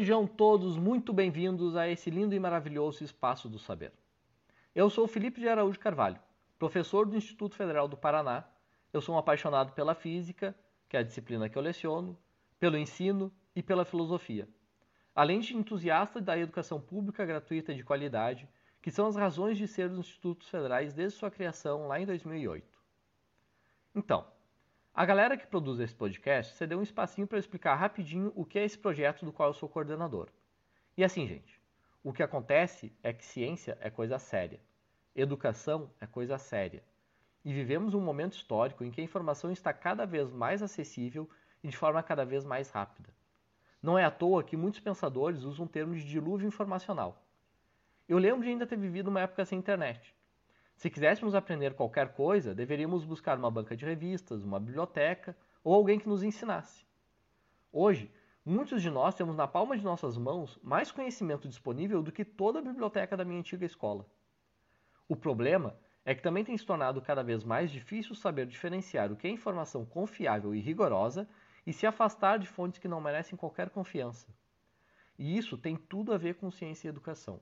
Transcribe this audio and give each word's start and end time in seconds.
Sejam 0.00 0.26
todos 0.26 0.78
muito 0.78 1.12
bem-vindos 1.12 1.76
a 1.76 1.86
esse 1.86 2.08
lindo 2.08 2.34
e 2.34 2.40
maravilhoso 2.40 3.04
espaço 3.04 3.50
do 3.50 3.58
saber. 3.58 3.92
Eu 4.74 4.88
sou 4.88 5.06
Felipe 5.06 5.42
de 5.42 5.46
Araújo 5.46 5.78
Carvalho, 5.78 6.18
professor 6.58 7.04
do 7.04 7.18
Instituto 7.18 7.54
Federal 7.54 7.86
do 7.86 7.98
Paraná. 7.98 8.44
Eu 8.94 9.02
sou 9.02 9.14
um 9.14 9.18
apaixonado 9.18 9.72
pela 9.72 9.94
física, 9.94 10.56
que 10.88 10.96
é 10.96 11.00
a 11.00 11.02
disciplina 11.02 11.50
que 11.50 11.58
eu 11.58 11.60
leciono, 11.60 12.16
pelo 12.58 12.78
ensino 12.78 13.30
e 13.54 13.62
pela 13.62 13.84
filosofia. 13.84 14.48
Além 15.14 15.38
de 15.38 15.54
entusiasta 15.54 16.18
da 16.18 16.38
educação 16.38 16.80
pública 16.80 17.26
gratuita 17.26 17.74
de 17.74 17.84
qualidade, 17.84 18.48
que 18.80 18.90
são 18.90 19.06
as 19.06 19.16
razões 19.16 19.58
de 19.58 19.68
ser 19.68 19.90
dos 19.90 19.98
institutos 19.98 20.48
federais 20.48 20.94
desde 20.94 21.18
sua 21.18 21.30
criação 21.30 21.86
lá 21.86 22.00
em 22.00 22.06
2008. 22.06 22.66
Então, 23.94 24.26
a 24.92 25.04
galera 25.04 25.36
que 25.36 25.46
produz 25.46 25.78
esse 25.78 25.94
podcast 25.94 26.56
cedeu 26.56 26.78
um 26.78 26.82
espacinho 26.82 27.26
para 27.26 27.38
explicar 27.38 27.76
rapidinho 27.76 28.32
o 28.34 28.44
que 28.44 28.58
é 28.58 28.64
esse 28.64 28.76
projeto 28.76 29.24
do 29.24 29.32
qual 29.32 29.50
eu 29.50 29.54
sou 29.54 29.68
coordenador. 29.68 30.28
E 30.96 31.04
assim, 31.04 31.26
gente, 31.26 31.60
o 32.02 32.12
que 32.12 32.22
acontece 32.22 32.92
é 33.02 33.12
que 33.12 33.24
ciência 33.24 33.78
é 33.80 33.88
coisa 33.88 34.18
séria, 34.18 34.60
educação 35.14 35.90
é 36.00 36.06
coisa 36.06 36.38
séria. 36.38 36.82
E 37.44 37.52
vivemos 37.52 37.94
um 37.94 38.00
momento 38.00 38.34
histórico 38.34 38.84
em 38.84 38.90
que 38.90 39.00
a 39.00 39.04
informação 39.04 39.52
está 39.52 39.72
cada 39.72 40.04
vez 40.04 40.30
mais 40.30 40.62
acessível 40.62 41.30
e 41.62 41.68
de 41.68 41.76
forma 41.76 42.02
cada 42.02 42.24
vez 42.24 42.44
mais 42.44 42.68
rápida. 42.70 43.10
Não 43.80 43.96
é 43.96 44.04
à 44.04 44.10
toa 44.10 44.42
que 44.42 44.56
muitos 44.56 44.80
pensadores 44.80 45.44
usam 45.44 45.66
o 45.66 45.68
termo 45.68 45.94
de 45.94 46.04
dilúvio 46.04 46.48
informacional. 46.48 47.24
Eu 48.08 48.18
lembro 48.18 48.42
de 48.42 48.50
ainda 48.50 48.66
ter 48.66 48.76
vivido 48.76 49.08
uma 49.08 49.20
época 49.20 49.44
sem 49.44 49.58
internet, 49.58 50.14
se 50.80 50.88
quiséssemos 50.88 51.34
aprender 51.34 51.74
qualquer 51.74 52.14
coisa, 52.14 52.54
deveríamos 52.54 53.04
buscar 53.04 53.36
uma 53.36 53.50
banca 53.50 53.76
de 53.76 53.84
revistas, 53.84 54.42
uma 54.42 54.58
biblioteca 54.58 55.36
ou 55.62 55.74
alguém 55.74 55.98
que 55.98 56.08
nos 56.08 56.22
ensinasse. 56.22 56.86
Hoje, 57.70 58.10
muitos 58.42 58.80
de 58.80 58.88
nós 58.88 59.14
temos 59.14 59.36
na 59.36 59.46
palma 59.46 59.76
de 59.76 59.84
nossas 59.84 60.16
mãos 60.16 60.58
mais 60.62 60.90
conhecimento 60.90 61.46
disponível 61.46 62.02
do 62.02 62.10
que 62.10 62.24
toda 62.24 62.60
a 62.60 62.62
biblioteca 62.62 63.14
da 63.14 63.26
minha 63.26 63.40
antiga 63.40 63.66
escola. 63.66 64.06
O 65.06 65.14
problema 65.14 65.76
é 66.02 66.14
que 66.14 66.22
também 66.22 66.46
tem 66.46 66.56
se 66.56 66.64
tornado 66.64 67.02
cada 67.02 67.22
vez 67.22 67.44
mais 67.44 67.70
difícil 67.70 68.14
saber 68.14 68.46
diferenciar 68.46 69.12
o 69.12 69.16
que 69.16 69.26
é 69.26 69.30
informação 69.30 69.84
confiável 69.84 70.54
e 70.54 70.60
rigorosa 70.60 71.28
e 71.66 71.74
se 71.74 71.86
afastar 71.86 72.38
de 72.38 72.46
fontes 72.46 72.78
que 72.78 72.88
não 72.88 73.02
merecem 73.02 73.36
qualquer 73.36 73.68
confiança. 73.68 74.28
E 75.18 75.36
isso 75.36 75.58
tem 75.58 75.76
tudo 75.76 76.14
a 76.14 76.16
ver 76.16 76.36
com 76.36 76.50
ciência 76.50 76.88
e 76.88 76.90
educação. 76.90 77.38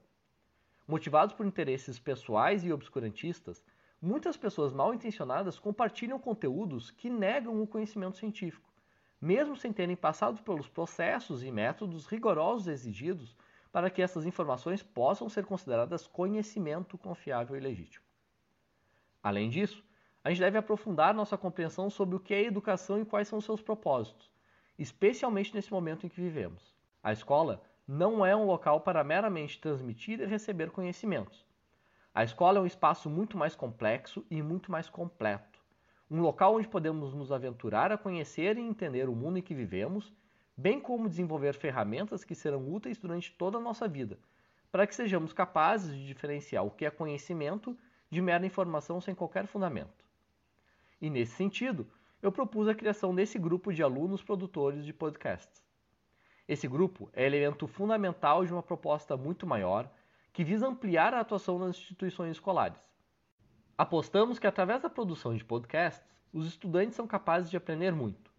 Motivados 0.89 1.34
por 1.34 1.44
interesses 1.44 1.98
pessoais 1.98 2.64
e 2.64 2.72
obscurantistas, 2.72 3.62
muitas 4.00 4.39
pessoas 4.39 4.72
mal 4.72 4.94
intencionadas 4.94 5.58
compartilham 5.58 6.19
conteúdos 6.19 6.91
que 6.91 7.11
negam 7.11 7.61
o 7.61 7.67
conhecimento 7.67 8.17
científico, 8.17 8.72
mesmo 9.20 9.55
sem 9.55 9.70
terem 9.70 9.94
passado 9.94 10.42
pelos 10.42 10.66
processos 10.66 11.42
e 11.44 11.53
métodos 11.53 12.06
rigorosos 12.06 12.69
exigidos 12.69 13.36
para 13.70 13.91
que 13.91 14.00
essas 14.00 14.25
informações 14.25 14.83
possam 14.83 15.28
ser 15.28 15.44
consideradas 15.44 16.06
conhecimento 16.06 16.97
confiável 16.97 17.55
e 17.55 17.61
legítimo. 17.61 18.06
Além 19.22 19.50
disso, 19.50 19.84
a 20.25 20.31
gente 20.31 20.41
deve 20.41 20.56
aprofundar 20.56 21.12
nossa 21.12 21.36
compreensão 21.36 21.91
sobre 21.91 22.16
o 22.16 22.20
que 22.20 22.33
é 22.33 22.44
educação 22.44 22.98
e 22.98 23.05
quais 23.05 23.28
são 23.28 23.42
seus 23.42 23.61
propósitos, 23.61 24.31
especialmente 24.78 25.55
nesse 25.55 25.70
momento 25.70 26.06
em 26.06 26.09
que 26.09 26.19
vivemos. 26.19 26.75
A 27.03 27.12
escola 27.12 27.62
não 27.89 28.27
é 28.27 28.36
um 28.36 28.44
local 28.44 28.83
para 28.83 29.03
meramente 29.03 29.58
transmitir 29.58 30.20
e 30.20 30.27
receber 30.27 30.70
conhecimentos. 30.70 31.47
A 32.14 32.22
escola 32.22 32.58
é 32.58 32.61
um 32.61 32.67
espaço 32.67 33.08
muito 33.08 33.39
mais 33.39 33.56
complexo 33.56 34.27
e 34.31 34.42
muito 34.42 34.70
mais 34.70 34.91
completo. 34.91 35.58
Um 36.11 36.20
local 36.20 36.56
onde 36.56 36.69
podemos 36.69 37.14
nos 37.14 37.32
aventurar 37.32 37.91
a 37.91 37.97
conhecer 37.97 38.59
e 38.59 38.60
entender 38.60 39.09
o 39.09 39.16
mundo 39.16 39.38
em 39.38 39.43
que 39.43 39.54
vivemos, 39.54 40.12
bem 40.54 40.78
como 40.78 41.09
desenvolver 41.09 41.54
ferramentas 41.54 42.25
que 42.25 42.34
serão 42.34 42.71
úteis 42.71 42.98
durante 42.98 43.32
toda 43.32 43.56
a 43.56 43.60
nossa 43.60 43.88
vida, 43.88 44.19
para 44.71 44.87
que 44.87 44.94
sejamos 44.94 45.32
capazes 45.32 45.94
de 45.97 46.06
diferenciar 46.06 46.66
o 46.66 46.71
que 46.71 46.84
é 46.84 46.91
conhecimento 46.91 47.75
de 48.10 48.21
mera 48.21 48.44
informação 48.44 49.00
sem 49.00 49.15
qualquer 49.15 49.47
fundamento. 49.47 50.04
E 51.00 51.09
nesse 51.09 51.37
sentido, 51.37 51.87
eu 52.21 52.31
propus 52.31 52.69
a 52.69 52.75
criação 52.75 53.15
desse 53.15 53.38
grupo 53.38 53.72
de 53.72 53.82
alunos 53.82 54.22
produtores 54.22 54.84
de 54.84 54.93
podcasts. 54.93 55.68
Esse 56.48 56.66
grupo 56.66 57.10
é 57.12 57.26
elemento 57.26 57.66
fundamental 57.66 58.44
de 58.47 58.53
uma 58.53 58.62
proposta 58.62 59.19
muito 59.19 59.47
maior 59.47 59.91
que 60.32 60.42
visa 60.42 60.66
ampliar 60.66 61.12
a 61.12 61.20
atuação 61.20 61.59
nas 61.59 61.76
instituições 61.76 62.32
escolares. 62.32 62.81
Apostamos 63.76 64.38
que 64.38 64.47
através 64.47 64.81
da 64.81 64.88
produção 64.88 65.36
de 65.36 65.44
podcasts, 65.44 66.03
os 66.32 66.47
estudantes 66.47 66.97
são 66.97 67.06
capazes 67.06 67.50
de 67.50 67.56
aprender 67.56 67.92
muito. 67.92 68.32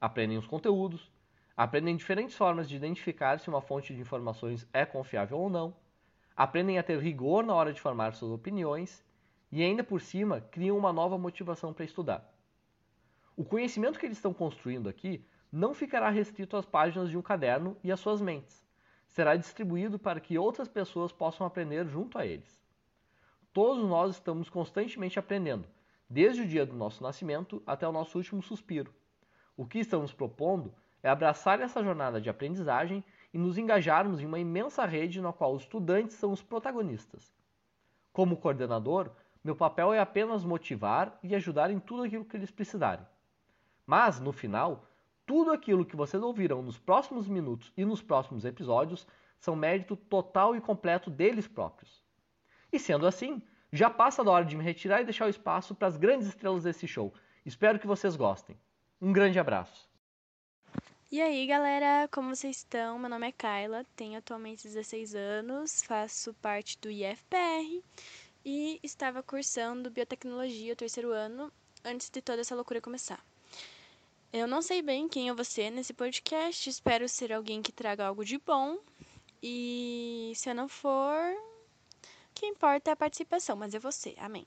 Aprendem 0.00 0.38
os 0.38 0.46
conteúdos, 0.46 1.08
aprendem 1.56 1.96
diferentes 1.96 2.36
formas 2.36 2.68
de 2.68 2.74
identificar 2.74 3.38
se 3.38 3.48
uma 3.48 3.62
fonte 3.62 3.94
de 3.94 4.00
informações 4.00 4.66
é 4.72 4.84
confiável 4.84 5.38
ou 5.38 5.48
não, 5.48 5.76
aprendem 6.36 6.78
a 6.78 6.82
ter 6.82 6.98
rigor 6.98 7.44
na 7.44 7.54
hora 7.54 7.72
de 7.72 7.80
formar 7.80 8.14
suas 8.14 8.32
opiniões 8.32 9.04
e 9.52 9.62
ainda 9.62 9.84
por 9.84 10.00
cima 10.00 10.40
criam 10.40 10.76
uma 10.76 10.92
nova 10.92 11.16
motivação 11.16 11.72
para 11.72 11.84
estudar. 11.84 12.28
O 13.36 13.44
conhecimento 13.44 14.00
que 14.00 14.06
eles 14.06 14.18
estão 14.18 14.34
construindo 14.34 14.88
aqui 14.88 15.24
não 15.52 15.74
ficará 15.74 16.08
restrito 16.08 16.56
às 16.56 16.64
páginas 16.64 17.10
de 17.10 17.18
um 17.18 17.22
caderno 17.22 17.76
e 17.84 17.92
às 17.92 18.00
suas 18.00 18.22
mentes. 18.22 18.64
Será 19.06 19.36
distribuído 19.36 19.98
para 19.98 20.18
que 20.18 20.38
outras 20.38 20.66
pessoas 20.66 21.12
possam 21.12 21.46
aprender 21.46 21.86
junto 21.86 22.16
a 22.16 22.24
eles. 22.24 22.58
Todos 23.52 23.86
nós 23.86 24.12
estamos 24.12 24.48
constantemente 24.48 25.18
aprendendo, 25.18 25.68
desde 26.08 26.40
o 26.40 26.46
dia 26.46 26.64
do 26.64 26.74
nosso 26.74 27.02
nascimento 27.02 27.62
até 27.66 27.86
o 27.86 27.92
nosso 27.92 28.16
último 28.16 28.42
suspiro. 28.42 28.94
O 29.54 29.66
que 29.66 29.80
estamos 29.80 30.14
propondo 30.14 30.72
é 31.02 31.10
abraçar 31.10 31.60
essa 31.60 31.84
jornada 31.84 32.18
de 32.18 32.30
aprendizagem 32.30 33.04
e 33.34 33.36
nos 33.36 33.58
engajarmos 33.58 34.20
em 34.20 34.26
uma 34.26 34.38
imensa 34.38 34.86
rede 34.86 35.20
na 35.20 35.32
qual 35.34 35.54
os 35.54 35.64
estudantes 35.64 36.16
são 36.16 36.32
os 36.32 36.42
protagonistas. 36.42 37.34
Como 38.10 38.38
coordenador, 38.38 39.10
meu 39.44 39.56
papel 39.56 39.92
é 39.92 39.98
apenas 39.98 40.44
motivar 40.44 41.18
e 41.22 41.34
ajudar 41.34 41.70
em 41.70 41.78
tudo 41.78 42.04
aquilo 42.04 42.24
que 42.24 42.36
eles 42.36 42.50
precisarem. 42.50 43.04
Mas, 43.86 44.20
no 44.20 44.32
final, 44.32 44.86
tudo 45.26 45.52
aquilo 45.52 45.84
que 45.84 45.96
vocês 45.96 46.22
ouvirão 46.22 46.62
nos 46.62 46.78
próximos 46.78 47.28
minutos 47.28 47.72
e 47.76 47.84
nos 47.84 48.02
próximos 48.02 48.44
episódios 48.44 49.06
são 49.38 49.56
mérito 49.56 49.96
total 49.96 50.54
e 50.54 50.60
completo 50.60 51.10
deles 51.10 51.48
próprios. 51.48 52.02
E 52.72 52.78
sendo 52.78 53.06
assim, 53.06 53.42
já 53.72 53.88
passa 53.88 54.22
da 54.22 54.30
hora 54.30 54.44
de 54.44 54.56
me 54.56 54.62
retirar 54.62 55.00
e 55.00 55.04
deixar 55.04 55.26
o 55.26 55.30
espaço 55.30 55.74
para 55.74 55.88
as 55.88 55.96
grandes 55.96 56.28
estrelas 56.28 56.64
desse 56.64 56.86
show. 56.86 57.12
Espero 57.44 57.78
que 57.78 57.86
vocês 57.86 58.16
gostem. 58.16 58.56
Um 59.00 59.12
grande 59.12 59.38
abraço. 59.38 59.90
E 61.10 61.20
aí, 61.20 61.46
galera, 61.46 62.08
como 62.08 62.34
vocês 62.34 62.58
estão? 62.58 62.98
Meu 62.98 63.10
nome 63.10 63.28
é 63.28 63.32
Kyla, 63.32 63.84
tenho 63.94 64.18
atualmente 64.18 64.62
16 64.62 65.14
anos, 65.14 65.82
faço 65.82 66.32
parte 66.34 66.78
do 66.78 66.90
IFPR 66.90 67.82
e 68.44 68.80
estava 68.82 69.22
cursando 69.22 69.90
biotecnologia 69.90 70.74
terceiro 70.74 71.10
ano 71.10 71.52
antes 71.84 72.08
de 72.08 72.22
toda 72.22 72.40
essa 72.40 72.54
loucura 72.54 72.80
começar. 72.80 73.22
Eu 74.32 74.46
não 74.46 74.62
sei 74.62 74.80
bem 74.80 75.08
quem 75.08 75.28
é 75.28 75.34
você 75.34 75.68
nesse 75.68 75.92
podcast, 75.92 76.70
espero 76.70 77.06
ser 77.06 77.34
alguém 77.34 77.60
que 77.60 77.70
traga 77.70 78.06
algo 78.06 78.24
de 78.24 78.38
bom. 78.38 78.78
E 79.42 80.32
se 80.34 80.48
eu 80.48 80.54
não 80.54 80.68
for, 80.68 81.34
o 82.00 82.34
que 82.34 82.46
importa 82.46 82.90
é 82.90 82.92
a 82.94 82.96
participação, 82.96 83.56
mas 83.56 83.74
é 83.74 83.78
você, 83.78 84.14
amém. 84.16 84.46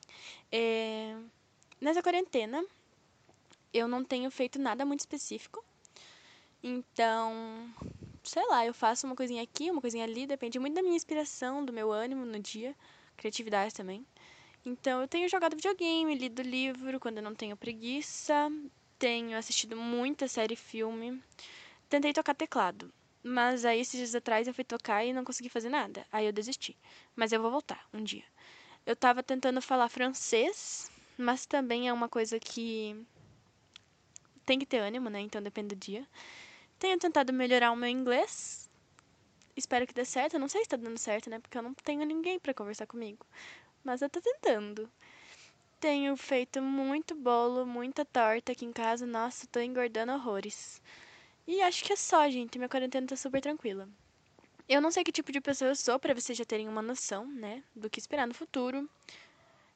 É... 0.52 1.16
Nessa 1.80 2.02
quarentena, 2.02 2.66
eu 3.72 3.88
não 3.88 4.04
tenho 4.04 4.32
feito 4.32 4.58
nada 4.58 4.84
muito 4.84 5.02
específico. 5.02 5.64
Então, 6.64 7.72
sei 8.24 8.44
lá, 8.48 8.66
eu 8.66 8.74
faço 8.74 9.06
uma 9.06 9.16
coisinha 9.16 9.44
aqui, 9.44 9.70
uma 9.70 9.82
coisinha 9.82 10.04
ali, 10.04 10.26
depende 10.26 10.58
muito 10.58 10.74
da 10.74 10.82
minha 10.82 10.96
inspiração, 10.96 11.64
do 11.64 11.72
meu 11.72 11.92
ânimo 11.92 12.26
no 12.26 12.40
dia, 12.40 12.76
criatividade 13.16 13.76
também. 13.76 14.04
Então, 14.66 15.02
eu 15.02 15.08
tenho 15.08 15.30
jogado 15.30 15.56
videogame, 15.56 16.16
lido 16.16 16.42
livro 16.42 17.00
quando 17.00 17.18
eu 17.18 17.24
não 17.24 17.36
tenho 17.36 17.56
preguiça, 17.56 18.52
tenho 18.98 19.38
assistido 19.38 19.76
muita 19.76 20.28
série 20.28 20.54
e 20.54 20.58
filme. 20.58 21.22
Tentei 21.90 22.14
tocar 22.14 22.34
teclado, 22.34 22.92
mas 23.24 23.66
aí 23.66 23.80
esses 23.80 23.98
dias 23.98 24.16
atrás 24.16 24.48
eu 24.48 24.54
fui 24.54 24.64
tocar 24.64 25.06
e 25.06 25.14
não 25.14 25.24
consegui 25.24 25.50
fazer 25.50 25.70
nada. 25.70 26.06
Aí 26.12 26.26
eu 26.26 26.34
desisti. 26.34 26.76
Mas 27.16 27.32
eu 27.32 27.42
vou 27.42 27.52
voltar 27.52 27.88
um 27.94 28.04
dia. 28.04 28.24
Eu 28.86 28.96
tava 28.96 29.24
tentando 29.24 29.62
falar 29.62 29.90
francês, 29.90 30.92
mas 31.18 31.46
também 31.46 31.88
é 31.88 31.94
uma 31.94 32.10
coisa 32.10 32.40
que 32.40 32.96
tem 34.46 34.60
que 34.60 34.66
ter 34.66 34.80
ânimo, 34.80 35.10
né? 35.10 35.22
Então 35.22 35.42
depende 35.42 35.76
do 35.76 35.80
dia. 35.80 36.08
Tenho 36.78 36.98
tentado 37.00 37.34
melhorar 37.34 37.72
o 37.72 37.76
meu 37.76 37.90
inglês. 37.90 38.70
Espero 39.56 39.88
que 39.88 39.94
dê 39.94 40.06
certo. 40.06 40.36
Eu 40.36 40.40
não 40.40 40.48
sei 40.48 40.64
se 40.64 40.70
tá 40.70 40.78
dando 40.78 40.98
certo, 40.98 41.30
né? 41.30 41.40
Porque 41.40 41.58
eu 41.58 41.62
não 41.64 41.74
tenho 41.74 42.06
ninguém 42.06 42.40
para 42.40 42.54
conversar 42.54 42.86
comigo. 42.86 43.26
Mas 43.84 44.02
eu 44.02 44.10
tô 44.10 44.22
tentando. 44.22 44.90
Tenho 45.86 46.18
feito 46.18 46.64
muito 46.64 47.14
bolo, 47.14 47.64
muita 47.64 48.04
torta 48.04 48.54
aqui 48.54 48.66
em 48.66 48.74
casa. 48.74 49.06
Nossa, 49.06 49.46
tô 49.46 49.60
engordando 49.60 50.14
horrores. 50.14 50.82
E 51.46 51.62
acho 51.62 51.84
que 51.84 51.94
é 51.94 51.96
só, 51.96 52.28
gente. 52.28 52.58
Minha 52.58 52.68
quarentena 52.68 53.06
tá 53.06 53.16
super 53.16 53.40
tranquila. 53.40 53.88
Eu 54.68 54.82
não 54.82 54.90
sei 54.90 55.04
que 55.04 55.12
tipo 55.12 55.32
de 55.32 55.40
pessoa 55.40 55.70
eu 55.70 55.76
sou, 55.76 56.00
para 56.00 56.16
vocês 56.16 56.36
já 56.36 56.44
terem 56.44 56.68
uma 56.68 56.82
noção, 56.82 57.28
né, 57.28 57.62
do 57.76 57.88
que 57.88 58.00
esperar 58.00 58.26
no 58.26 58.34
futuro. 58.34 58.90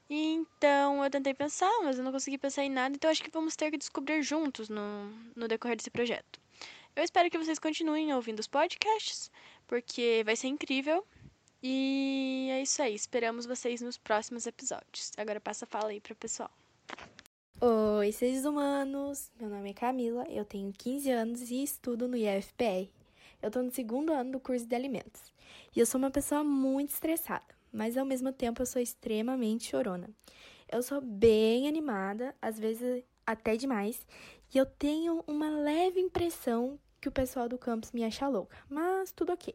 Então 0.10 1.04
eu 1.04 1.12
tentei 1.12 1.36
pensar, 1.36 1.72
mas 1.84 2.00
eu 2.00 2.04
não 2.04 2.12
consegui 2.12 2.40
pensar 2.40 2.64
em 2.64 2.72
nada, 2.72 2.96
então 2.96 3.12
acho 3.12 3.22
que 3.22 3.30
vamos 3.30 3.56
ter 3.56 3.70
que 3.70 3.78
descobrir 3.78 4.24
juntos 4.24 4.68
no, 4.68 5.12
no 5.36 5.48
decorrer 5.48 5.78
desse 5.78 5.92
projeto. 5.92 6.40
Eu 6.96 7.04
espero 7.04 7.30
que 7.30 7.38
vocês 7.38 7.60
continuem 7.60 8.12
ouvindo 8.16 8.40
os 8.40 8.48
podcasts, 8.48 9.30
porque 9.68 10.24
vai 10.26 10.36
ser 10.36 10.48
incrível. 10.48 11.06
E 11.62 12.48
é 12.52 12.62
isso 12.62 12.82
aí. 12.82 12.96
Esperamos 12.96 13.46
vocês 13.46 13.82
nos 13.82 13.98
próximos 13.98 14.48
episódios. 14.48 15.12
Agora 15.18 15.40
passa 15.40 15.66
a 15.66 15.68
fala 15.68 15.90
aí 15.90 16.00
pro 16.00 16.16
pessoal. 16.16 16.50
Oi, 17.62 18.14
seres 18.14 18.46
humanos! 18.46 19.30
Meu 19.38 19.50
nome 19.50 19.72
é 19.72 19.74
Camila, 19.74 20.26
eu 20.30 20.46
tenho 20.46 20.72
15 20.72 21.12
anos 21.12 21.52
e 21.52 21.62
estudo 21.62 22.08
no 22.08 22.16
IFPR. 22.16 22.90
Eu 23.42 23.52
tô 23.52 23.62
no 23.62 23.70
segundo 23.70 24.14
ano 24.14 24.32
do 24.32 24.40
curso 24.40 24.66
de 24.66 24.74
alimentos. 24.74 25.34
E 25.76 25.80
eu 25.82 25.86
sou 25.86 26.00
uma 26.00 26.10
pessoa 26.10 26.42
muito 26.42 26.92
estressada, 26.92 27.44
mas 27.70 27.98
ao 27.98 28.06
mesmo 28.06 28.32
tempo 28.32 28.62
eu 28.62 28.66
sou 28.66 28.82
extremamente 28.82 29.70
chorona. 29.70 30.10
Eu 30.72 30.82
sou 30.82 31.02
bem 31.02 31.68
animada, 31.68 32.34
às 32.42 32.58
vezes 32.58 33.04
até 33.26 33.58
demais, 33.58 34.08
e 34.54 34.58
eu 34.58 34.66
tenho 34.66 35.22
uma 35.28 35.50
leve 35.50 36.00
impressão 36.00 36.80
que 37.02 37.10
o 37.10 37.12
pessoal 37.12 37.50
do 37.50 37.58
campus 37.58 37.92
me 37.92 38.06
acha 38.06 38.28
louca, 38.28 38.56
mas 38.70 39.12
tudo 39.12 39.34
ok. 39.34 39.54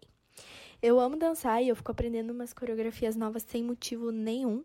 Eu 0.87 1.01
amo 1.01 1.17
dançar 1.17 1.63
e 1.63 1.69
eu 1.69 1.77
fico 1.77 1.93
aprendendo 1.93 2.31
umas 2.31 2.53
coreografias 2.53 3.17
novas 3.17 3.43
sem 3.43 3.63
motivo 3.63 4.11
nenhum. 4.11 4.63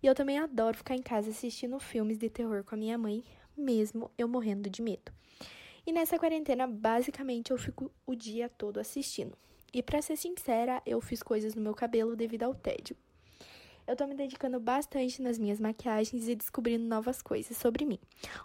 E 0.00 0.06
eu 0.06 0.14
também 0.14 0.38
adoro 0.38 0.76
ficar 0.76 0.94
em 0.94 1.02
casa 1.02 1.30
assistindo 1.30 1.80
filmes 1.80 2.16
de 2.16 2.30
terror 2.30 2.62
com 2.62 2.76
a 2.76 2.78
minha 2.78 2.96
mãe, 2.96 3.24
mesmo 3.56 4.08
eu 4.16 4.28
morrendo 4.28 4.70
de 4.70 4.80
medo. 4.80 5.10
E 5.84 5.90
nessa 5.90 6.16
quarentena, 6.16 6.64
basicamente, 6.64 7.50
eu 7.50 7.58
fico 7.58 7.90
o 8.06 8.14
dia 8.14 8.48
todo 8.48 8.78
assistindo. 8.78 9.36
E 9.74 9.82
para 9.82 10.00
ser 10.00 10.14
sincera, 10.14 10.80
eu 10.86 11.00
fiz 11.00 11.24
coisas 11.24 11.56
no 11.56 11.60
meu 11.60 11.74
cabelo 11.74 12.14
devido 12.14 12.44
ao 12.44 12.54
tédio. 12.54 12.96
Eu 13.84 13.96
tô 13.96 14.06
me 14.06 14.14
dedicando 14.14 14.60
bastante 14.60 15.20
nas 15.20 15.40
minhas 15.40 15.58
maquiagens 15.58 16.28
e 16.28 16.36
descobrindo 16.36 16.84
novas 16.84 17.20
coisas 17.20 17.56
sobre 17.56 17.84
mim. 17.84 17.98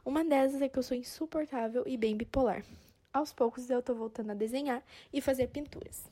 Uma 0.03 0.25
delas 0.25 0.59
é 0.63 0.67
que 0.67 0.79
eu 0.79 0.83
sou 0.83 0.97
insuportável 0.97 1.83
e 1.85 1.95
bem 1.95 2.17
bipolar. 2.17 2.65
Aos 3.13 3.31
poucos 3.31 3.69
eu 3.69 3.83
tô 3.83 3.93
voltando 3.93 4.31
a 4.31 4.33
desenhar 4.33 4.83
e 5.13 5.21
fazer 5.21 5.49
pinturas. 5.49 6.09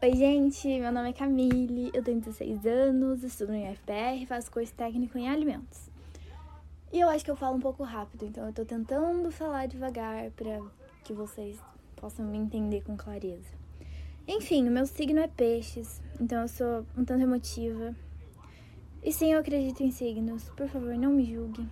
Oi, 0.00 0.14
gente, 0.14 0.68
meu 0.78 0.92
nome 0.92 1.10
é 1.10 1.12
Camille, 1.12 1.90
eu 1.92 2.04
tenho 2.04 2.20
16 2.20 2.64
anos, 2.66 3.24
estudo 3.24 3.50
no 3.50 3.58
IFPR, 3.58 4.24
faço 4.28 4.48
curso 4.48 4.72
técnico 4.72 5.18
em 5.18 5.28
alimentos. 5.28 5.90
E 6.92 7.00
eu 7.00 7.08
acho 7.08 7.24
que 7.24 7.30
eu 7.32 7.34
falo 7.34 7.56
um 7.56 7.60
pouco 7.60 7.82
rápido, 7.82 8.24
então 8.24 8.46
eu 8.46 8.52
tô 8.52 8.64
tentando 8.64 9.28
falar 9.32 9.66
devagar 9.66 10.30
para 10.30 10.60
que 11.02 11.12
vocês 11.12 11.58
possam 11.96 12.24
me 12.26 12.38
entender 12.38 12.82
com 12.84 12.96
clareza. 12.96 13.50
Enfim, 14.28 14.68
o 14.68 14.70
meu 14.70 14.86
signo 14.86 15.18
é 15.18 15.26
peixes, 15.26 16.00
então 16.20 16.42
eu 16.42 16.48
sou 16.48 16.86
um 16.96 17.04
tanto 17.04 17.24
emotiva. 17.24 17.92
E 19.02 19.12
sim, 19.12 19.32
eu 19.32 19.40
acredito 19.40 19.82
em 19.82 19.90
signos, 19.90 20.48
por 20.50 20.68
favor, 20.68 20.94
não 20.94 21.10
me 21.10 21.24
julgue. 21.24 21.68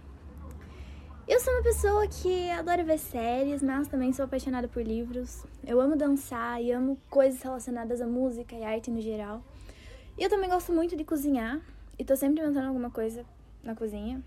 Eu 1.28 1.40
sou 1.40 1.52
uma 1.54 1.62
pessoa 1.62 2.06
que 2.06 2.48
adora 2.50 2.84
ver 2.84 2.98
séries, 2.98 3.60
mas 3.60 3.88
também 3.88 4.12
sou 4.12 4.24
apaixonada 4.24 4.68
por 4.68 4.80
livros. 4.80 5.44
Eu 5.66 5.80
amo 5.80 5.96
dançar 5.96 6.62
e 6.62 6.70
amo 6.70 6.96
coisas 7.10 7.42
relacionadas 7.42 8.00
à 8.00 8.06
música 8.06 8.54
e 8.54 8.62
arte 8.62 8.92
no 8.92 9.00
geral. 9.00 9.42
E 10.16 10.22
eu 10.22 10.30
também 10.30 10.48
gosto 10.48 10.72
muito 10.72 10.96
de 10.96 11.02
cozinhar 11.02 11.60
e 11.98 12.04
tô 12.04 12.14
sempre 12.14 12.40
inventando 12.40 12.68
alguma 12.68 12.92
coisa 12.92 13.24
na 13.64 13.74
cozinha. 13.74 14.22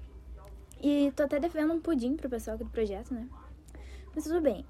E 0.84 1.10
tô 1.16 1.24
até 1.24 1.40
devendo 1.40 1.74
um 1.74 1.80
pudim 1.80 2.18
pro 2.18 2.30
pessoal 2.30 2.56
aqui 2.56 2.66
do 2.66 2.70
projeto, 2.70 3.14
né? 3.14 3.30
Mas 4.14 4.26
tudo 4.26 4.42
bem. 4.42 4.66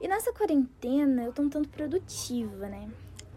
E 0.00 0.08
nessa 0.08 0.32
quarentena 0.32 1.24
eu 1.24 1.34
tô 1.34 1.42
um 1.42 1.50
tanto 1.50 1.68
produtiva, 1.68 2.66
né? 2.66 2.88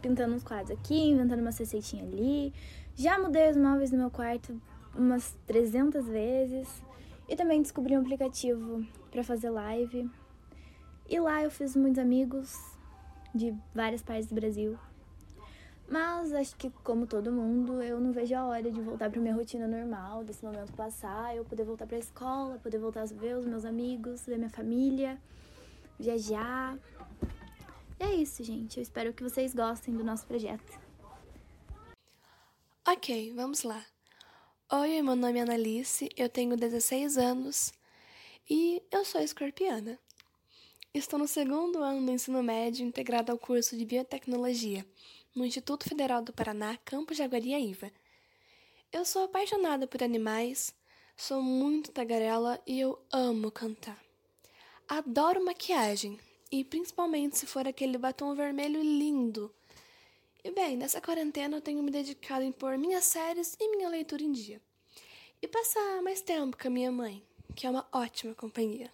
Pintando 0.01 0.36
uns 0.36 0.44
quadros 0.44 0.72
aqui, 0.72 1.10
inventando 1.10 1.42
uma 1.42 1.51
receitinha 1.51 2.06
ali. 2.06 2.54
Já 2.95 3.19
mudei 3.19 3.50
os 3.50 3.57
móveis 3.57 3.92
do 3.92 3.98
meu 3.98 4.10
quarto 4.10 4.57
umas 4.95 5.36
300 5.45 6.07
vezes. 6.07 6.81
E 7.31 7.36
também 7.38 7.62
descobri 7.62 7.98
um 7.98 8.01
aplicativo 8.01 8.86
para 9.10 9.24
fazer 9.24 9.50
live. 9.51 10.12
E 11.10 11.18
lá 11.18 11.42
eu 11.42 11.50
fiz 11.50 11.78
muitos 11.78 11.98
amigos 11.98 12.54
de 13.33 13.56
várias 13.74 14.01
partes 14.01 14.28
do 14.28 14.36
Brasil. 14.36 14.78
Mas 15.88 16.33
acho 16.33 16.57
que, 16.57 16.69
como 16.83 17.07
todo 17.07 17.31
mundo, 17.31 17.81
eu 17.81 18.01
não 18.01 18.12
vejo 18.12 18.36
a 18.36 18.44
hora 18.44 18.69
de 18.69 18.81
voltar 18.81 19.10
para 19.10 19.22
minha 19.22 19.33
rotina 19.33 19.66
normal, 19.66 20.25
desse 20.25 20.44
momento 20.44 20.74
passar, 20.74 21.33
eu 21.33 21.45
poder 21.45 21.63
voltar 21.63 21.88
para 21.88 21.95
a 21.95 22.00
escola, 22.00 22.60
poder 22.60 22.80
voltar 22.80 23.04
a 23.04 23.06
ver 23.06 23.38
os 23.38 23.45
meus 23.45 23.63
amigos, 23.63 24.25
ver 24.25 24.38
minha 24.38 24.50
família, 24.50 25.18
viajar. 25.98 26.78
E 27.98 28.04
é 28.04 28.13
isso, 28.13 28.44
gente. 28.44 28.75
Eu 28.75 28.83
espero 28.83 29.13
que 29.13 29.24
vocês 29.24 29.56
gostem 29.56 29.95
do 29.95 30.04
nosso 30.04 30.28
projeto. 30.28 30.78
Ok, 32.86 33.33
vamos 33.33 33.63
lá. 33.63 33.90
Oi, 34.73 35.01
meu 35.01 35.18
nome 35.18 35.38
é 35.38 35.41
Analice, 35.41 36.07
eu 36.15 36.29
tenho 36.29 36.56
16 36.56 37.18
anos 37.18 37.73
e 38.50 38.81
eu 38.89 39.03
sou 39.03 39.19
escorpiana. 39.19 40.00
Estou 40.94 41.19
no 41.19 41.27
segundo 41.27 41.83
ano 41.83 42.06
do 42.06 42.12
ensino 42.13 42.41
médio 42.41 42.85
integrado 42.85 43.33
ao 43.33 43.38
curso 43.38 43.75
de 43.75 43.83
Biotecnologia 43.83 44.85
no 45.35 45.44
Instituto 45.44 45.89
Federal 45.89 46.21
do 46.21 46.31
Paraná, 46.31 46.77
campus 46.85 47.18
Jaguariaíva. 47.18 47.91
Eu 48.94 49.03
sou 49.03 49.25
apaixonada 49.25 49.88
por 49.88 50.01
animais, 50.01 50.73
sou 51.18 51.41
muito 51.41 51.91
tagarela 51.91 52.57
e 52.65 52.79
eu 52.79 52.97
amo 53.12 53.51
cantar. 53.51 54.01
Adoro 54.88 55.44
maquiagem, 55.44 56.18
e 56.50 56.63
principalmente 56.63 57.38
se 57.38 57.45
for 57.45 57.68
aquele 57.68 57.97
batom 57.97 58.33
vermelho 58.35 58.81
lindo 58.81 59.53
e 60.43 60.51
bem, 60.51 60.75
nessa 60.75 60.99
quarentena 60.99 61.57
eu 61.57 61.61
tenho 61.61 61.83
me 61.83 61.91
dedicado 61.91 62.43
em 62.43 62.51
pôr 62.51 62.77
minhas 62.77 63.03
séries 63.03 63.55
e 63.59 63.75
minha 63.75 63.89
leitura 63.89 64.23
em 64.23 64.31
dia. 64.31 64.59
E 65.41 65.47
passar 65.47 66.01
mais 66.01 66.21
tempo 66.21 66.57
com 66.57 66.67
a 66.67 66.71
minha 66.71 66.91
mãe, 66.91 67.23
que 67.55 67.67
é 67.67 67.69
uma 67.69 67.88
ótima 67.91 68.33
companhia. 68.33 68.91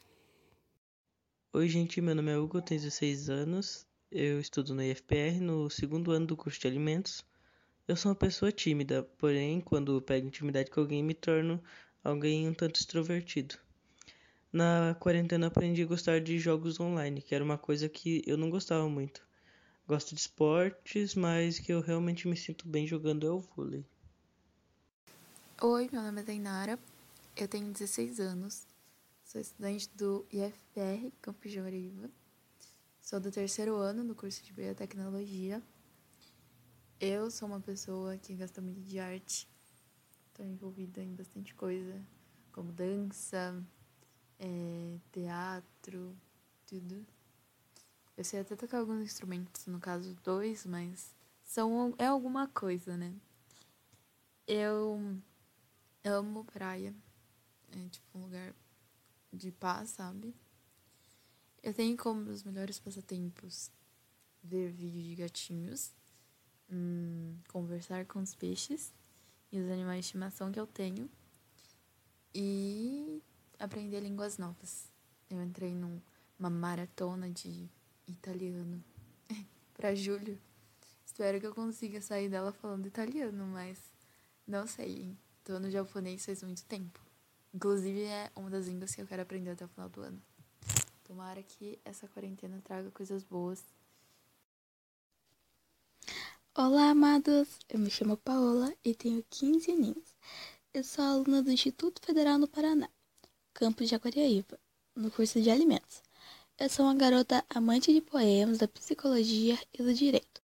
Oi, 1.53 1.69
gente, 1.69 2.01
meu 2.01 2.13
nome 2.13 2.31
é 2.31 2.37
Hugo, 2.37 2.61
tenho 2.61 2.81
16 2.81 3.29
anos. 3.29 3.87
Eu 4.11 4.39
estudo 4.39 4.75
no 4.75 4.83
IFPR, 4.83 5.39
no 5.41 5.69
segundo 5.69 6.11
ano 6.11 6.27
do 6.27 6.37
curso 6.37 6.59
de 6.59 6.67
alimentos. 6.67 7.25
Eu 7.87 7.95
sou 7.95 8.11
uma 8.11 8.15
pessoa 8.15 8.51
tímida, 8.51 9.03
porém, 9.17 9.61
quando 9.61 10.01
pego 10.01 10.27
intimidade 10.27 10.69
com 10.69 10.81
alguém, 10.81 11.01
me 11.01 11.13
torno 11.13 11.63
alguém 12.03 12.47
um 12.47 12.53
tanto 12.53 12.79
extrovertido. 12.79 13.55
Na 14.51 14.95
quarentena 14.99 15.47
aprendi 15.47 15.83
a 15.83 15.85
gostar 15.85 16.19
de 16.19 16.37
jogos 16.39 16.79
online, 16.79 17.21
que 17.21 17.33
era 17.33 17.43
uma 17.43 17.57
coisa 17.57 17.87
que 17.87 18.21
eu 18.25 18.37
não 18.37 18.49
gostava 18.49 18.87
muito. 18.89 19.25
Gosto 19.87 20.13
de 20.13 20.19
esportes, 20.19 21.15
mas 21.15 21.59
que 21.59 21.71
eu 21.71 21.79
realmente 21.79 22.27
me 22.27 22.35
sinto 22.35 22.67
bem 22.67 22.85
jogando 22.85 23.25
é 23.25 23.31
o 23.31 23.39
vôlei. 23.39 23.85
Oi, 25.61 25.89
meu 25.93 26.01
nome 26.01 26.19
é 26.19 26.23
Dainara, 26.25 26.77
eu 27.37 27.47
tenho 27.47 27.71
16 27.71 28.19
anos, 28.19 28.67
sou 29.23 29.39
estudante 29.39 29.89
do 29.95 30.25
IFPR, 30.29 31.09
Campo 31.21 31.47
Jaguariúna, 31.47 32.11
sou 33.01 33.17
do 33.21 33.31
terceiro 33.31 33.77
ano 33.77 34.03
do 34.03 34.13
curso 34.13 34.43
de 34.43 34.51
Biotecnologia. 34.51 35.63
Eu 36.99 37.31
sou 37.31 37.47
uma 37.47 37.61
pessoa 37.61 38.17
que 38.17 38.35
gosta 38.35 38.59
muito 38.59 38.81
de 38.81 38.99
arte, 38.99 39.47
estou 40.27 40.45
envolvida 40.45 41.01
em 41.01 41.15
bastante 41.15 41.55
coisa, 41.55 41.97
como 42.51 42.73
dança, 42.73 43.63
é, 44.37 44.97
teatro, 45.13 46.13
tudo. 46.65 47.07
Eu 48.17 48.23
sei 48.23 48.39
até 48.39 48.55
tocar 48.55 48.79
alguns 48.79 49.03
instrumentos, 49.03 49.67
no 49.67 49.79
caso 49.79 50.15
dois, 50.23 50.65
mas 50.65 51.15
são 51.43 51.93
é 51.99 52.07
alguma 52.07 52.47
coisa, 52.47 52.97
né? 52.97 53.13
Eu 54.47 55.21
amo 56.03 56.43
praia. 56.45 56.95
É 57.69 57.89
tipo 57.89 58.17
um 58.17 58.23
lugar 58.23 58.55
de 59.31 59.51
paz, 59.51 59.91
sabe? 59.91 60.33
Eu 61.61 61.75
tenho 61.75 61.95
como 61.95 62.21
meus 62.21 62.43
melhores 62.43 62.79
passatempos 62.79 63.69
ver 64.43 64.71
vídeos 64.71 65.03
de 65.03 65.15
gatinhos, 65.15 65.91
hum, 66.71 67.37
conversar 67.49 68.05
com 68.07 68.19
os 68.19 68.33
peixes 68.33 68.93
e 69.51 69.59
os 69.59 69.69
animais 69.69 69.99
de 69.99 70.05
estimação 70.07 70.51
que 70.51 70.59
eu 70.59 70.65
tenho 70.65 71.07
e 72.33 73.21
aprender 73.59 73.99
línguas 73.99 74.39
novas. 74.39 74.91
Eu 75.29 75.39
entrei 75.41 75.75
numa 75.75 76.49
maratona 76.49 77.29
de 77.29 77.69
italiano 78.07 78.83
para 79.73 79.93
julho. 79.95 80.39
Espero 81.05 81.39
que 81.39 81.47
eu 81.47 81.53
consiga 81.53 82.01
sair 82.01 82.29
dela 82.29 82.51
falando 82.51 82.87
italiano, 82.87 83.45
mas 83.45 83.79
não 84.47 84.65
sei. 84.67 85.15
Tô 85.43 85.59
no 85.59 85.69
japonês 85.69 86.25
faz 86.25 86.43
muito 86.43 86.63
tempo. 86.65 86.99
Inclusive 87.53 88.03
é 88.03 88.31
uma 88.35 88.49
das 88.49 88.67
línguas 88.67 88.93
que 88.93 89.01
eu 89.01 89.07
quero 89.07 89.21
aprender 89.21 89.51
até 89.51 89.65
o 89.65 89.67
final 89.69 89.89
do 89.89 90.01
ano. 90.01 90.21
Tomara 91.03 91.41
que 91.41 91.79
essa 91.85 92.07
quarentena 92.07 92.61
traga 92.63 92.91
coisas 92.91 93.23
boas. 93.23 93.63
Olá, 96.53 96.89
amados! 96.89 97.59
Eu 97.69 97.79
me 97.79 97.89
chamo 97.89 98.17
Paola 98.17 98.73
e 98.83 98.93
tenho 98.93 99.23
15 99.29 99.71
aninhos. 99.71 100.15
Eu 100.73 100.83
sou 100.83 101.05
aluna 101.05 101.41
do 101.41 101.51
Instituto 101.51 102.01
Federal 102.03 102.37
no 102.37 102.47
Paraná, 102.47 102.89
campus 103.53 103.85
de 103.85 103.91
Jaguariaíva, 103.91 104.59
no 104.95 105.09
curso 105.11 105.41
de 105.41 105.49
Alimentos. 105.49 105.76
Eu 106.59 106.69
sou 106.69 106.85
uma 106.85 106.95
garota 106.95 107.45
amante 107.49 107.93
de 107.93 108.01
poemas, 108.01 108.57
da 108.57 108.67
psicologia 108.67 109.59
e 109.77 109.83
do 109.83 109.93
direito. 109.93 110.41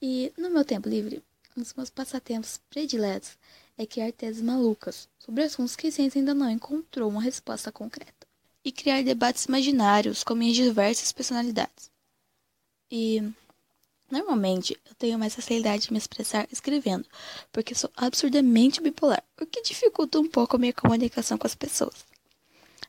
E 0.00 0.32
no 0.36 0.48
meu 0.48 0.64
tempo 0.64 0.88
livre, 0.88 1.22
um 1.54 1.60
dos 1.60 1.74
meus 1.74 1.90
passatempos 1.90 2.58
prediletos 2.70 3.36
é 3.76 3.84
criar 3.84 4.12
teses 4.12 4.40
malucas 4.42 5.08
sobre 5.18 5.44
assuntos 5.44 5.76
que 5.76 5.88
a 5.88 5.92
ciência 5.92 6.18
ainda 6.18 6.32
não 6.32 6.48
encontrou 6.48 7.10
uma 7.10 7.20
resposta 7.20 7.70
concreta. 7.70 8.26
e 8.64 8.70
criar 8.70 9.02
debates 9.02 9.44
imaginários 9.46 10.22
com 10.22 10.34
minhas 10.34 10.56
diversas 10.56 11.10
personalidades. 11.12 11.90
E 12.90 13.20
normalmente 14.10 14.78
eu 14.88 14.94
tenho 14.94 15.18
mais 15.18 15.34
facilidade 15.34 15.84
de 15.84 15.92
me 15.92 15.98
expressar 15.98 16.46
escrevendo, 16.52 17.06
porque 17.50 17.74
sou 17.74 17.90
absurdamente 17.96 18.80
bipolar, 18.80 19.24
o 19.40 19.46
que 19.46 19.62
dificulta 19.62 20.20
um 20.20 20.28
pouco 20.28 20.56
a 20.56 20.58
minha 20.58 20.72
comunicação 20.72 21.36
com 21.36 21.46
as 21.46 21.54
pessoas. 21.54 22.04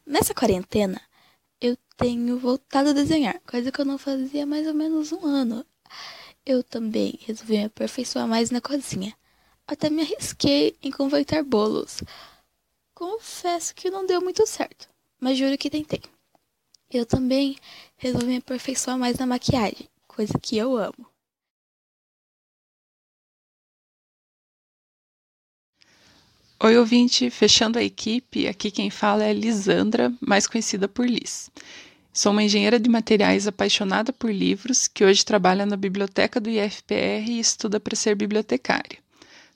Nessa 0.06 0.34
quarentena, 0.34 1.02
eu 1.64 1.78
tenho 1.96 2.38
voltado 2.38 2.90
a 2.90 2.94
desenhar, 2.94 3.40
coisa 3.50 3.72
que 3.72 3.80
eu 3.80 3.86
não 3.86 3.98
fazia 3.98 4.44
há 4.44 4.46
mais 4.46 4.68
ou 4.68 4.74
menos 4.74 5.14
um 5.14 5.26
ano. 5.26 5.66
Eu 6.46 6.62
também 6.62 7.18
resolvi 7.22 7.58
me 7.58 7.64
aperfeiçoar 7.64 8.28
mais 8.28 8.52
na 8.52 8.60
cozinha. 8.60 9.16
Até 9.66 9.90
me 9.90 10.02
arrisquei 10.02 10.76
em 10.84 10.92
converter 10.92 11.42
bolos. 11.42 12.04
Confesso 12.94 13.74
que 13.74 13.90
não 13.90 14.06
deu 14.06 14.22
muito 14.22 14.46
certo, 14.46 14.90
mas 15.22 15.38
juro 15.38 15.58
que 15.58 15.70
tentei. 15.70 16.02
Eu 16.92 17.06
também 17.06 17.58
resolvi 17.96 18.28
me 18.28 18.38
aperfeiçoar 18.38 18.98
mais 18.98 19.18
na 19.18 19.26
maquiagem, 19.26 19.88
coisa 20.06 20.38
que 20.38 20.58
eu 20.58 20.76
amo. 20.76 21.13
Oi, 26.66 26.78
ouvinte, 26.78 27.30
fechando 27.30 27.78
a 27.78 27.84
equipe, 27.84 28.48
aqui 28.48 28.72
quem 28.72 28.90
fala 28.90 29.26
é 29.26 29.34
Lisandra, 29.34 30.14
mais 30.22 30.48
conhecida 30.48 30.88
por 30.88 31.06
Liz. 31.06 31.52
Sou 32.14 32.32
uma 32.32 32.42
engenheira 32.42 32.80
de 32.80 32.90
materiais 32.90 33.46
apaixonada 33.46 34.14
por 34.14 34.32
livros 34.32 34.88
que 34.88 35.04
hoje 35.04 35.26
trabalha 35.26 35.66
na 35.66 35.76
biblioteca 35.76 36.40
do 36.40 36.50
IFPR 36.50 37.30
e 37.30 37.38
estuda 37.38 37.82
para 37.82 37.98
ser 37.98 38.16
bibliotecária. 38.16 38.98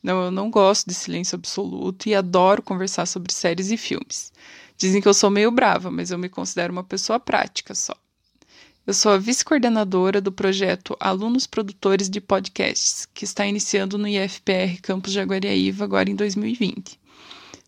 Não, 0.04 0.26
eu 0.26 0.32
não 0.32 0.52
gosto 0.52 0.86
de 0.86 0.94
silêncio 0.94 1.38
absoluto 1.38 2.10
e 2.10 2.14
adoro 2.14 2.62
conversar 2.62 3.06
sobre 3.06 3.32
séries 3.32 3.72
e 3.72 3.78
filmes. 3.78 4.34
Dizem 4.78 5.02
que 5.02 5.08
eu 5.08 5.14
sou 5.14 5.30
meio 5.30 5.50
brava, 5.50 5.90
mas 5.90 6.12
eu 6.12 6.18
me 6.18 6.28
considero 6.28 6.74
uma 6.74 6.84
pessoa 6.84 7.22
prática 7.22 7.74
só. 7.74 7.96
Eu 8.88 8.94
sou 8.94 9.12
a 9.12 9.17
vice-coordenadora 9.17 10.22
do 10.22 10.32
projeto 10.32 10.96
Alunos 10.98 11.46
Produtores 11.46 12.10
de 12.10 12.22
Podcasts, 12.22 13.06
que 13.13 13.25
está 13.25 13.46
iniciando 13.46 13.98
no 13.98 14.08
IFPR 14.08 14.79
Campus 14.82 15.12
Jaguariaíva 15.12 15.84
agora 15.84 16.10
em 16.10 16.15
2020. 16.15 16.98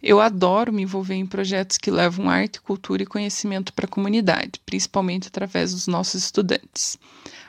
Eu 0.01 0.21
adoro 0.21 0.71
me 0.71 0.83
envolver 0.83 1.15
em 1.15 1.25
projetos 1.25 1.77
que 1.77 1.91
levam 1.91 2.29
arte, 2.29 2.61
cultura 2.61 3.03
e 3.03 3.05
conhecimento 3.05 3.73
para 3.73 3.83
a 3.85 3.89
comunidade, 3.89 4.61
principalmente 4.65 5.27
através 5.27 5.73
dos 5.73 5.87
nossos 5.87 6.23
estudantes. 6.23 6.97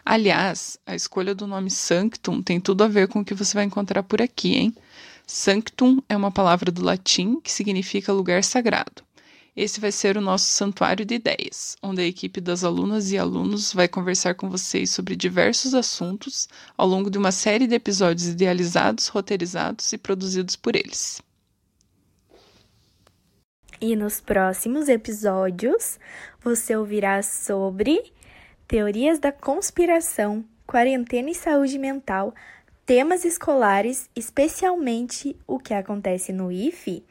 Aliás, 0.05 0.77
a 0.85 0.97
escolha 0.97 1.33
do 1.33 1.47
nome 1.47 1.71
Sanctum 1.71 2.43
tem 2.43 2.61
tudo 2.61 2.83
a 2.83 2.89
ver 2.89 3.07
com 3.07 3.21
o 3.21 3.25
que 3.25 3.35
você 3.35 3.55
vai 3.55 3.63
encontrar 3.63 4.03
por 4.03 4.21
aqui, 4.21 4.57
hein? 4.57 4.75
Sanctum 5.29 6.03
é 6.09 6.17
uma 6.17 6.33
palavra 6.33 6.73
do 6.73 6.83
latim 6.83 7.39
que 7.41 7.53
significa 7.53 8.13
lugar 8.13 8.43
sagrado. 8.43 9.05
Esse 9.57 9.81
vai 9.81 9.91
ser 9.91 10.17
o 10.17 10.21
nosso 10.21 10.47
santuário 10.47 11.05
de 11.05 11.15
ideias, 11.15 11.77
onde 11.83 12.01
a 12.01 12.07
equipe 12.07 12.41
das 12.41 12.63
alunas 12.63 13.11
e 13.11 13.19
alunos 13.19 13.73
vai 13.73 13.89
conversar 13.89 14.35
com 14.35 14.49
vocês 14.49 14.91
sobre 14.91 15.17
diversos 15.17 15.75
assuntos 15.75 16.49
ao 16.77 16.87
longo 16.87 17.11
de 17.11 17.19
uma 17.19 17.33
série 17.33 17.67
de 17.67 17.75
episódios 17.75 18.29
idealizados, 18.29 19.09
roteirizados 19.09 19.93
e 19.93 19.99
produzidos 19.99 20.57
por 20.57 20.77
eles. 20.77 21.21
E 23.81 23.97
nos 23.97 24.21
próximos 24.21 24.89
episódios 24.89 25.99
você 26.41 26.77
ouvirá 26.77 27.23
sobre 27.23 28.13
teorias 28.69 29.19
da 29.19 29.33
conspiração, 29.33 30.45
quarentena 30.67 31.31
e 31.31 31.35
saúde 31.35 31.79
mental, 31.79 32.35
temas 32.85 33.25
escolares, 33.25 34.11
especialmente 34.15 35.35
o 35.47 35.59
que 35.59 35.73
acontece 35.73 36.33
no 36.33 36.53
IFE, 36.53 37.03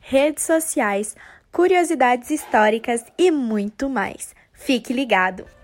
redes 0.00 0.44
sociais, 0.44 1.14
curiosidades 1.56 2.30
históricas 2.30 3.02
e 3.16 3.30
muito 3.30 3.88
mais. 3.88 4.34
Fique 4.52 4.92
ligado! 4.92 5.55